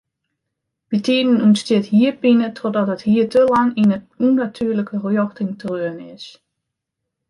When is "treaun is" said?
5.61-6.25